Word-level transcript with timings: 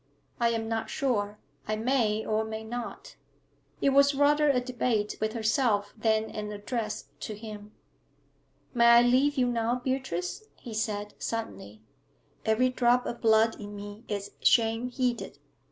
I 0.39 0.49
am 0.49 0.67
not 0.67 0.89
sure. 0.89 1.37
I 1.67 1.75
may 1.75 2.25
or 2.25 2.43
may 2.43 2.63
not.' 2.63 3.17
It 3.81 3.89
was 3.91 4.15
rather 4.15 4.49
a 4.49 4.59
debate 4.59 5.15
with 5.21 5.33
herself 5.33 5.93
than 5.95 6.31
an 6.31 6.51
address 6.51 7.09
to 7.19 7.35
him. 7.35 7.71
'May 8.73 8.85
I 8.85 9.01
leave 9.03 9.37
you 9.37 9.45
now, 9.45 9.75
Beatrice?' 9.75 10.45
he 10.55 10.73
said, 10.73 11.13
suddenly. 11.19 11.83
'Every 12.45 12.69
drop 12.69 13.05
of 13.05 13.21
blood 13.21 13.59
in 13.61 13.75
me 13.75 14.03
is 14.07 14.31
shame 14.41 14.87
heated. 14.89 15.37